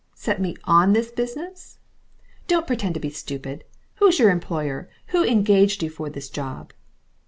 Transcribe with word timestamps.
"Set 0.15 0.41
me 0.41 0.55
ON 0.63 0.93
this 0.93 1.11
business?" 1.11 1.77
"Don't 2.47 2.65
pretend 2.65 2.95
to 2.95 2.99
be 2.99 3.11
stupid. 3.11 3.63
Who's 3.97 4.17
your 4.17 4.31
employer? 4.31 4.89
Who 5.09 5.23
engaged 5.23 5.83
you 5.83 5.91
for 5.91 6.09
this 6.09 6.27
job?" 6.27 6.73